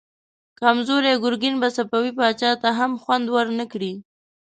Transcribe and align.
کمزوری 0.59 1.13
ګرګين 1.23 1.55
به 1.61 1.69
صفوي 1.75 2.11
پاچا 2.17 2.51
ته 2.61 2.69
هم 2.77 2.91
خوند 3.01 3.25
ورنه 3.35 3.65
کړي. 3.71 3.93